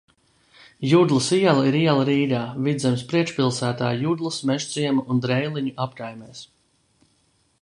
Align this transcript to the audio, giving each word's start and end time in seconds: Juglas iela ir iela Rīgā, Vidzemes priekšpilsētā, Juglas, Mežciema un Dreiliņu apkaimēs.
Juglas 0.91 1.27
iela 1.37 1.65
ir 1.71 1.77
iela 1.81 2.07
Rīgā, 2.09 2.41
Vidzemes 2.69 3.05
priekšpilsētā, 3.13 3.93
Juglas, 4.07 4.43
Mežciema 4.53 5.07
un 5.17 5.23
Dreiliņu 5.27 5.77
apkaimēs. 5.87 6.47